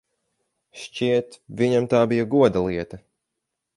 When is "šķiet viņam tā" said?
0.83-2.01